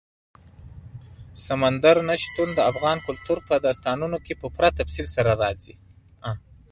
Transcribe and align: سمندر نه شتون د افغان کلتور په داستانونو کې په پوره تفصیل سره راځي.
سمندر 1.45 1.97
نه 2.09 2.15
شتون 2.21 2.49
د 2.55 2.59
افغان 2.71 2.97
کلتور 3.07 3.37
په 3.47 3.55
داستانونو 3.65 4.17
کې 4.25 4.33
په 4.41 4.47
پوره 4.53 4.69
تفصیل 4.79 5.07
سره 5.15 5.31
راځي. 5.41 5.75